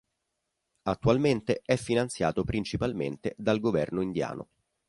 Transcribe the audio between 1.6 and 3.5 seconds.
è finanziato principalmente